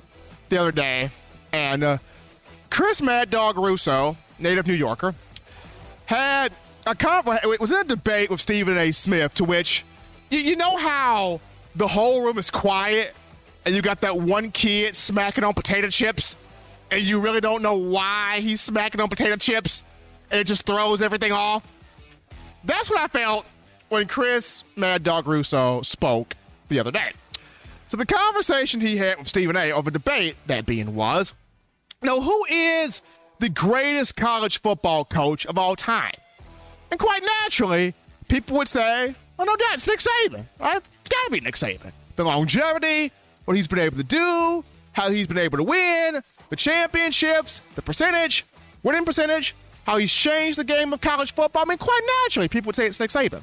[0.50, 1.12] the other day,
[1.52, 1.98] and uh,
[2.70, 5.13] Chris Mad Dog Russo, native New Yorker,
[6.06, 6.54] had
[6.86, 8.91] a conver- it was in a debate with Stephen A.
[8.91, 9.84] Smith, to which
[10.30, 11.41] you, you know how
[11.76, 13.13] the whole room is quiet,
[13.65, 16.36] and you got that one kid smacking on potato chips,
[16.91, 19.84] and you really don't know why he's smacking on potato chips,
[20.32, 21.63] and it just throws everything off.
[22.63, 23.46] That's what I felt
[23.89, 26.36] when Chris Mad Dog Russo spoke
[26.70, 27.12] the other day.
[27.88, 29.71] So the conversation he had with Stephen A.
[29.71, 31.34] over debate, that being was,
[32.02, 33.02] now who is
[33.39, 36.13] the greatest college football coach of all time?
[36.91, 37.93] And quite naturally,
[38.28, 40.78] people would say, well, no it's Nick Saban, right?
[40.78, 41.91] It's got to be Nick Saban.
[42.17, 43.12] The longevity,
[43.45, 47.82] what he's been able to do, how he's been able to win, the championships, the
[47.82, 48.45] percentage,
[48.84, 51.63] winning percentage, how he's changed the game of college football.
[51.63, 53.41] I mean, quite naturally, people would say it's Nick Saban.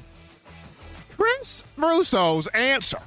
[1.09, 2.99] Prince Russo's answer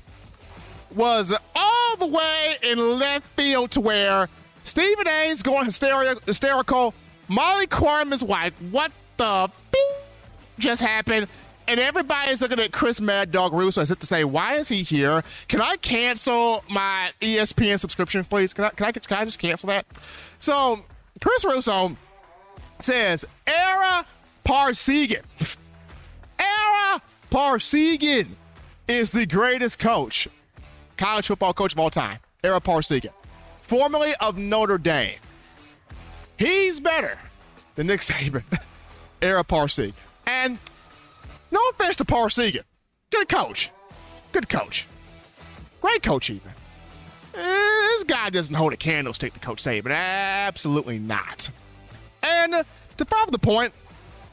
[0.99, 4.29] was all the way in left field to where
[4.65, 6.93] Stephen A is going hysteria, hysterical.
[7.29, 9.49] Molly Qerim is like, what the
[10.59, 11.29] just happened?
[11.69, 14.83] And everybody's looking at Chris Mad Dog Russo as if to say, why is he
[14.83, 15.23] here?
[15.49, 18.53] Can I cancel my ESPN subscription, please?
[18.53, 19.87] Can I, can I, can I just cancel that?
[20.39, 20.81] So,
[21.21, 21.97] Chris Russo
[22.81, 24.05] says, Ara
[24.45, 25.23] Parseghian.
[26.39, 28.29] Ara Parseghian
[28.89, 30.27] is the greatest coach,
[30.99, 32.19] college football coach of all time.
[32.45, 33.13] Ara Parseghian,
[33.63, 35.19] formerly of Notre Dame.
[36.39, 37.19] He's better
[37.75, 38.43] than Nick Saban.
[39.23, 39.95] Ara Parseghian.
[40.27, 40.59] And
[41.51, 42.63] no offense to Parseghian.
[43.11, 43.71] Good coach.
[44.33, 44.87] Good coach.
[45.81, 46.51] Great coach, even.
[47.35, 49.91] Eh, This guy doesn't hold a candlestick to Coach Saban.
[49.91, 51.51] Absolutely not.
[52.23, 52.53] And
[52.99, 53.73] to further the point,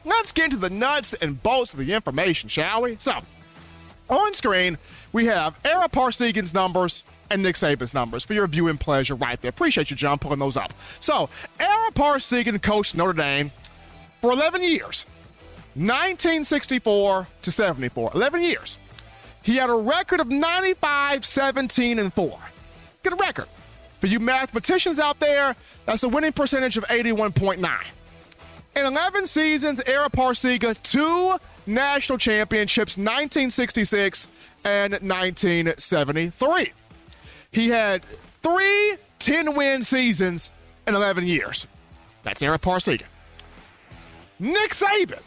[0.04, 2.98] let's get into the nuts and bolts of the information, shall we?
[3.00, 3.14] So,
[4.10, 4.78] on screen,
[5.14, 9.50] we have Ara Parseghian's numbers and Nick Saban's numbers for your viewing pleasure right there.
[9.50, 10.74] Appreciate you, John, pulling those up.
[11.00, 13.52] So, Ara Parseghian coached Notre Dame
[14.22, 15.06] for 11 years,
[15.76, 18.12] 1964 to 74.
[18.14, 18.80] 11 years.
[19.42, 22.40] He had a record of 95, 17, and 4.
[23.04, 23.48] Good record.
[24.00, 27.60] For you mathematicians out there, that's a winning percentage of 81.9.
[28.76, 34.28] In 11 seasons, Ara Parseghian, two national championships, 1966
[34.64, 36.72] and 1973.
[37.52, 38.04] He had
[38.44, 40.52] three 10 win seasons
[40.88, 41.68] in 11 years.
[42.24, 43.04] That's Eric Parseghian.
[44.40, 45.22] Nick Saban,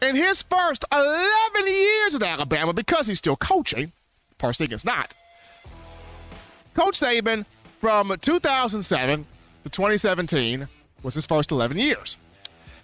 [0.00, 3.92] in his first 11 years at Alabama, because he's still coaching,
[4.38, 5.14] Parseghian's not.
[6.74, 7.44] Coach Saban
[7.80, 9.26] from 2007
[9.64, 10.68] to 2017
[11.02, 12.16] was his first 11 years.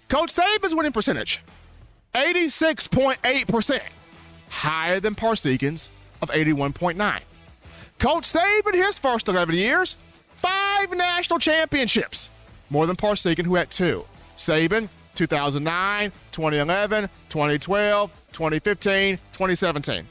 [0.08, 1.40] Coach Saban's winning percentage,
[2.14, 3.80] 86.8%,
[4.48, 5.90] higher than Parseghian's
[6.22, 7.20] of 81.9.
[7.98, 9.96] Coach Saban, his first 11 years,
[10.36, 12.30] five national championships,
[12.70, 14.04] more than Parseghian, who had two.
[14.36, 20.08] Saban, 2009, 2011, 2012, 2015, 2017.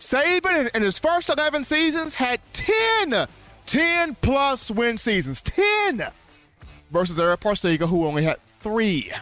[0.00, 3.28] Saban, in, his first 11 seasons, had 10,
[3.66, 5.42] 10 plus win seasons.
[5.42, 6.02] 10
[6.90, 9.12] versus Eric Parseghian, who only had three.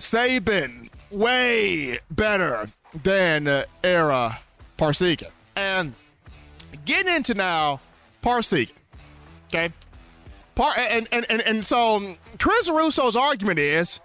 [0.00, 2.66] Saban, way better
[3.02, 4.40] than uh, Ara
[4.76, 5.30] Parseghian.
[5.56, 5.94] And
[6.84, 7.80] getting into now
[8.22, 8.70] Parseghian.
[9.48, 9.72] Okay.
[10.54, 14.00] Par- and, and, and, and so Chris Russo's argument is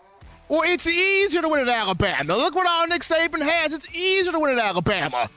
[0.47, 2.35] well, it's easier to win at Alabama.
[2.35, 3.73] Look what all Nick Saban has.
[3.73, 5.27] It's easier to win at Alabama.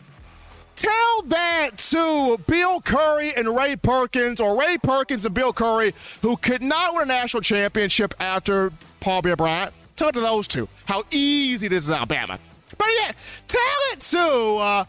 [0.77, 6.37] Tell that to Bill Curry and Ray Perkins, or Ray Perkins and Bill Curry, who
[6.37, 8.71] could not win a national championship after
[9.01, 9.73] Paul Bear Bryant.
[10.01, 12.39] It to those two how easy it is in Alabama.
[12.77, 13.13] But yeah,
[13.47, 13.61] tell
[13.93, 14.85] it to uh,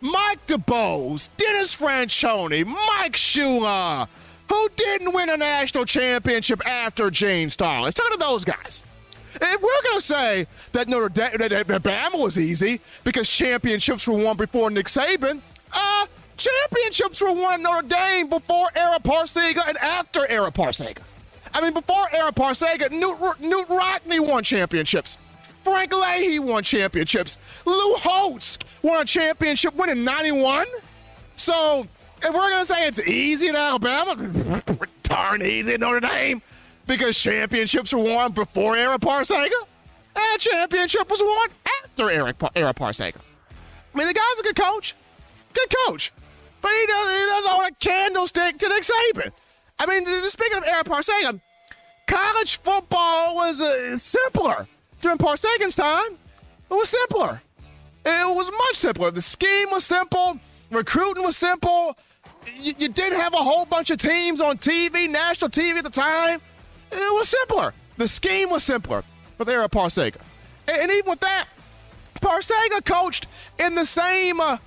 [0.00, 4.08] Mike DuBose, Dennis Franchione, Mike Shula,
[4.48, 7.94] who didn't win a national championship after Gene Stallings.
[7.98, 8.82] It to those guys.
[9.34, 14.06] If we're going to say that Notre Dame, that, that Bama was easy because championships
[14.06, 15.40] were won before Nick Saban,
[15.72, 16.06] uh,
[16.36, 21.02] championships were won at Notre Dame before Ara Parseghian and after Ara Parseghian.
[21.54, 25.18] I mean, before Ara Parseghian, Knute, Knute Rockne won championships.
[25.62, 27.38] Frank Leahy won championships.
[27.64, 30.66] Lou Holtz won a championship win in 91.
[31.36, 31.86] So,
[32.22, 34.62] if we're going to say it's easy in Alabama,
[35.04, 36.42] darn easy in Notre Dame
[36.86, 39.62] because championships were won before Ara Parseghian,
[40.16, 41.48] and championship was won
[41.82, 43.20] after Eric Ara Parseghian.
[43.94, 44.94] I mean, the guy's a good coach,
[45.52, 46.12] good coach,
[46.60, 49.30] but he does he does hold a candlestick to Nick Saban.
[49.78, 51.40] I mean, speaking of Ara Parseghian,
[52.06, 54.66] college football was uh, simpler
[55.00, 56.12] during Parseghian's time.
[56.70, 57.40] It was simpler.
[58.04, 59.10] It was much simpler.
[59.10, 60.38] The scheme was simple.
[60.70, 61.96] Recruiting was simple.
[62.56, 65.90] You, you didn't have a whole bunch of teams on TV, national TV at the
[65.90, 66.40] time.
[66.92, 67.72] It was simpler.
[67.96, 69.02] The scheme was simpler,
[69.38, 70.20] but they're a Parseghian.
[70.68, 71.46] And, and, even with that,
[72.20, 73.26] Parseghian coached
[73.58, 74.58] in the same uh,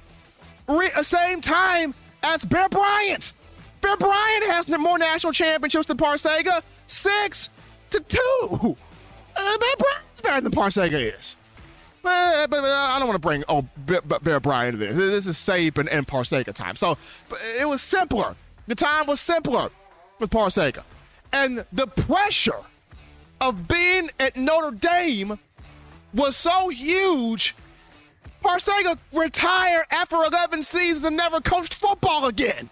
[0.67, 3.33] re- uh, same time as Bear Bryant.
[3.81, 7.49] Bear Bryant has more national championships than Parseghian, six
[7.91, 8.77] to two.
[9.35, 11.37] Uh, Bear Bryant's better than Parseghian is.
[12.01, 14.95] But, but, but, I don't want to bring oh Bear, Bear Bryant into this.
[14.95, 16.75] This is Saban and Parseghian time.
[16.75, 16.97] So
[17.59, 18.35] it was simpler.
[18.67, 19.69] The time was simpler
[20.19, 20.83] with Parseghian.
[21.33, 22.63] And the pressure
[23.41, 25.37] of being at Notre Dame
[26.13, 27.55] was so huge.
[28.43, 32.69] Parseghian retired after 11 seasons and never coached football again.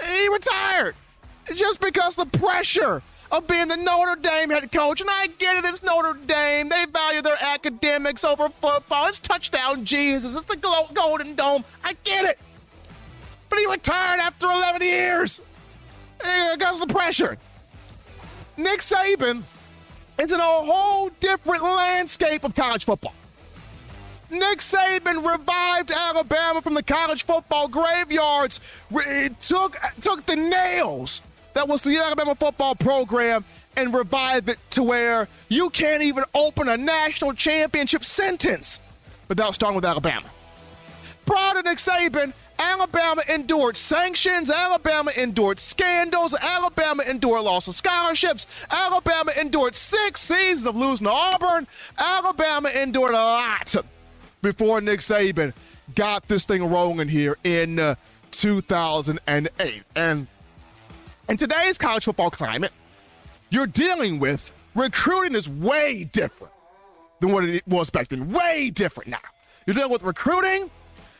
[0.00, 0.94] He retired
[1.54, 5.00] just because the pressure of being the Notre Dame head coach.
[5.00, 6.68] And I get it, it's Notre Dame.
[6.68, 9.08] They value their academics over football.
[9.08, 10.36] It's touchdown Jesus.
[10.36, 11.64] It's the Golden Dome.
[11.82, 12.38] I get it.
[13.48, 15.40] But he retired after 11 years
[16.18, 17.38] because of the pressure.
[18.56, 19.42] Nick Saban
[20.18, 23.14] is in a whole different landscape of college football.
[24.32, 28.60] Nick Saban revived Alabama from the college football graveyards.
[28.90, 31.20] It took took the nails
[31.52, 33.44] that was the Alabama football program
[33.76, 38.80] and revived it to where you can't even open a national championship sentence
[39.28, 40.30] without starting with Alabama.
[41.26, 44.50] Prior to Nick Saban, Alabama endured sanctions.
[44.50, 46.34] Alabama endured scandals.
[46.34, 48.46] Alabama endured loss of scholarships.
[48.70, 51.66] Alabama endured six seasons of losing to Auburn.
[51.98, 53.74] Alabama endured a lot
[54.42, 55.54] before Nick Saban
[55.94, 57.94] got this thing rolling here in uh,
[58.32, 59.82] 2008.
[59.96, 60.26] And
[61.28, 62.72] in today's college football climate,
[63.50, 66.52] you're dealing with recruiting is way different
[67.20, 68.32] than what it was back then.
[68.32, 69.18] Way different now.
[69.66, 70.70] You're dealing with recruiting.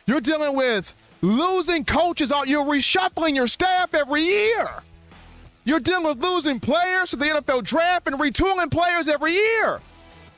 [0.07, 2.49] You're dealing with losing coaches out.
[2.49, 4.69] You're reshuffling your staff every year.
[5.65, 9.81] You're dealing with losing players to the NFL draft and retooling players every year.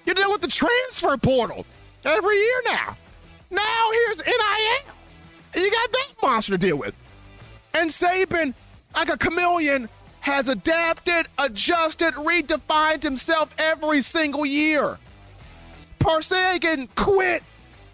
[0.04, 1.64] You're dealing with the transfer portal
[2.04, 2.96] every year now.
[3.50, 4.94] Now here's NIL.
[5.56, 6.94] You got that monster to deal with.
[7.72, 8.54] And Saban,
[8.94, 9.88] like a chameleon,
[10.20, 14.98] has adapted, adjusted, redefined himself every single year.
[15.98, 17.42] Parseghian quit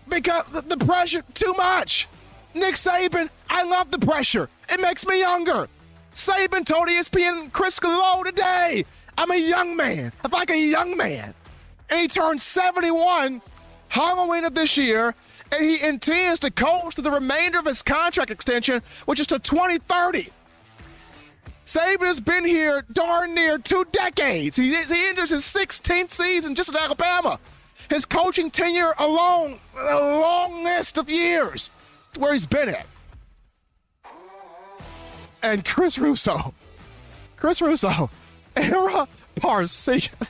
[0.08, 2.08] because the pressure too much.
[2.54, 4.48] Nick Saban, I love the pressure.
[4.68, 5.68] It makes me younger.
[6.14, 8.84] Saban told ESPN Chris Low today,
[9.16, 10.12] I'm a young man.
[10.24, 11.34] I'm like a young man.
[11.88, 13.40] And he turned 71
[13.90, 15.14] Halloween of this year,
[15.52, 19.38] and he intends to coach to the remainder of his contract extension, which is to
[19.38, 20.30] 2030.
[21.66, 24.56] Saban has been here darn near two decades.
[24.56, 27.38] He, he enters his 16th season just at Alabama.
[27.88, 31.70] His coaching tenure alone, a long list of years
[32.16, 32.86] where he's been at.
[35.42, 36.54] And Chris Russo,
[37.36, 38.08] Chris Russo,
[38.54, 40.28] Ara Parseghian,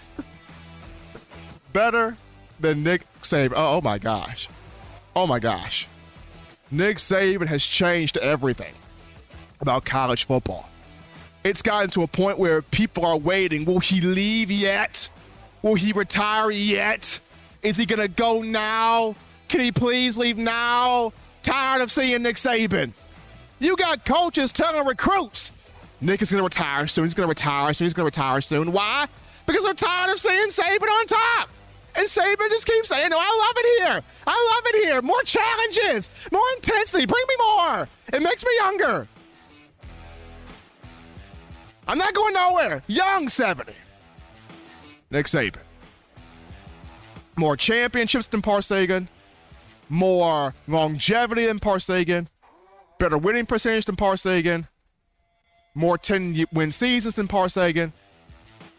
[1.75, 2.17] better
[2.59, 3.53] than Nick Saban.
[3.57, 4.49] Oh, oh my gosh.
[5.14, 5.89] Oh my gosh.
[6.70, 8.74] Nick Saban has changed everything
[9.61, 10.68] about college football.
[11.43, 13.64] It's gotten to a point where people are waiting.
[13.64, 15.09] Will he leave yet?
[15.62, 17.18] Will he retire yet?
[17.62, 19.14] Is he going to go now?
[19.49, 21.12] Can he please leave now?
[21.43, 22.93] Tired of seeing Nick Saban.
[23.59, 25.53] You got coaches telling recruits,
[26.01, 27.05] Nick is going to retire soon.
[27.05, 27.85] He's going to retire soon.
[27.87, 28.72] He's going to retire soon.
[28.72, 29.07] Why?
[29.47, 31.49] Because they're tired of seeing Saban on top.
[31.95, 34.03] And Saban just keeps saying, No, I love it here.
[34.26, 35.03] I love it here.
[35.03, 37.07] More challenges, more intensity.
[37.07, 37.88] Bring me more.
[38.12, 39.09] It makes me younger.
[41.88, 42.82] I'm not going nowhere.
[42.86, 43.72] Young 70.
[45.11, 45.57] Nick Saban.
[47.36, 49.09] More championships than Parseghian.
[49.88, 52.28] More longevity than Parseghian.
[52.99, 54.68] Better winning percentage than Parseghian.
[55.74, 57.93] More 10 win seasons than Parseghian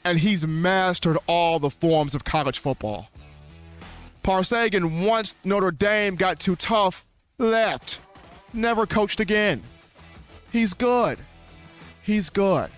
[0.03, 3.09] and he's mastered all the forms of college football.
[4.23, 7.05] Parseghian, once Notre Dame got too tough,
[7.37, 7.99] left.
[8.53, 9.63] Never coached again.
[10.51, 11.19] He's good.
[12.03, 12.69] He's good.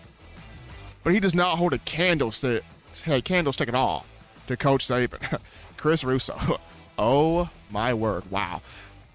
[1.04, 2.64] But he does not hold a candlestick,
[3.04, 4.06] hey, candlestick at all
[4.48, 5.40] to Coach Saban.
[5.78, 6.60] Chris Russo.
[6.98, 8.30] oh my word.
[8.32, 8.62] Wow.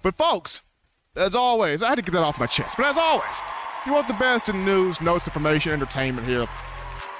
[0.01, 0.61] But folks,
[1.15, 2.77] as always, I had to get that off my chest.
[2.77, 3.41] But as always,
[3.85, 6.47] you want the best in news, notes, information, entertainment here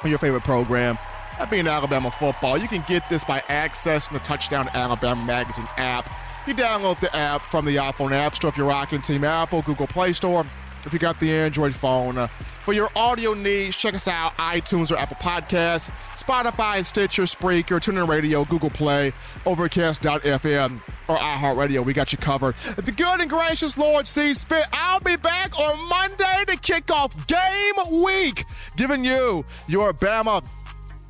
[0.03, 0.97] on your favorite program.
[1.37, 6.13] That being Alabama football, you can get this by accessing the Touchdown Alabama Magazine app.
[6.47, 9.87] You download the app from the iPhone App Store if you're rocking Team Apple, Google
[9.87, 10.45] Play Store,
[10.83, 12.17] if you got the Android phone.
[12.17, 12.27] Uh,
[12.61, 15.89] for your audio needs, check us out iTunes or Apple Podcasts,
[16.29, 19.11] Spotify, Stitcher, Spreaker, TuneIn Radio, Google Play,
[19.47, 21.83] Overcast.fm, or iHeartRadio.
[21.83, 22.55] We got you covered.
[22.75, 24.65] The good and gracious Lord sees fit.
[24.71, 28.45] I'll be back on Monday to kick off game week,
[28.77, 30.45] giving you your Bama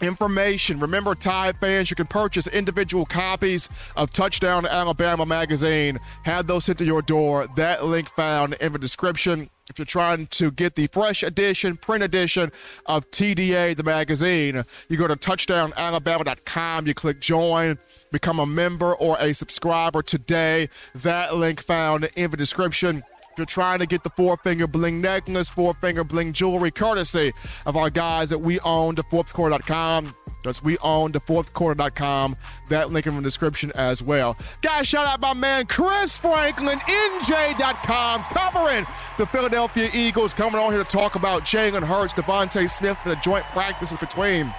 [0.02, 0.80] information.
[0.80, 3.68] Remember, Tide fans, you can purchase individual copies
[3.98, 6.00] of Touchdown Alabama magazine.
[6.24, 7.46] Have those sent to your door.
[7.58, 9.50] That link found in the description.
[9.70, 12.52] If you're trying to get the fresh edition, print edition
[12.88, 17.78] of TDA, the magazine, you go to touchdownalabama.com, you click join,
[18.12, 20.70] become a member or a subscriber today.
[20.96, 25.02] That link found in the description If you're trying to get the four finger bling
[25.02, 27.32] necklace, four finger bling jewelry, courtesy
[27.66, 30.16] of our guys that We Own the Fourth Quarter.com.
[30.44, 32.36] That's we own the fourth quarter.com.
[32.70, 34.38] That link in the description as well.
[34.62, 38.86] Guys, shout out my man Chris Franklin, NJ.com, covering
[39.18, 43.22] the Philadelphia Eagles, coming on here to talk about Jalen Hurts, DeVonta Smith, and the
[43.22, 44.54] joint practices between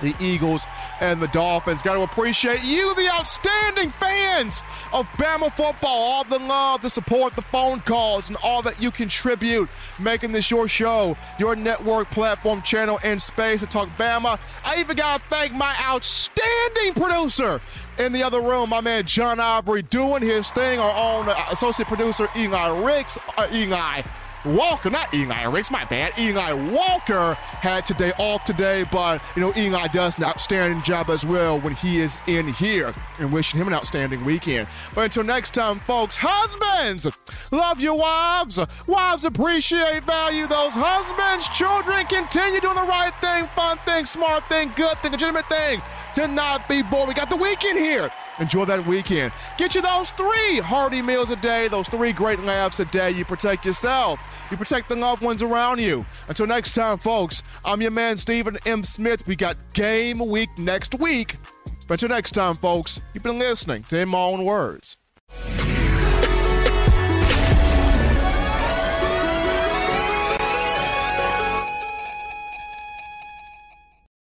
[0.00, 0.66] the Eagles
[1.00, 1.82] and the Dolphins.
[1.82, 5.96] Got to appreciate you, the outstanding fans of Bama football.
[5.96, 9.68] All the love, the support, the phone calls, and all that you contribute,
[9.98, 14.38] making this your show, your network platform, channel, and space to talk Bama.
[14.64, 17.60] I even got to thank my outstanding producer
[17.98, 20.78] in the other room, my man John Aubrey, doing his thing.
[20.78, 23.18] Our own associate producer, Eli Ricks.
[23.36, 24.02] Uh, Eli.
[24.44, 26.12] Walker, not Eli Ricks, my bad.
[26.18, 31.24] Eli Walker had today off today, but you know Eli does an outstanding job as
[31.24, 34.68] well when he is in here, and wishing him an outstanding weekend.
[34.94, 37.06] But until next time, folks, husbands,
[37.50, 38.60] love your wives.
[38.86, 41.48] Wives appreciate, value those husbands.
[41.48, 45.82] Children, continue doing the right thing, fun thing, smart thing, good thing, legitimate thing.
[46.14, 47.08] To not be bored.
[47.08, 48.10] We got the weekend here.
[48.38, 49.32] Enjoy that weekend.
[49.56, 53.10] Get you those three hearty meals a day, those three great laughs a day.
[53.10, 54.20] You protect yourself.
[54.50, 56.04] You protect the loved ones around you.
[56.28, 58.84] Until next time, folks, I'm your man, Stephen M.
[58.84, 59.26] Smith.
[59.26, 61.36] We got game week next week.
[61.86, 64.96] But until next time, folks, you've been listening to In My Own Words.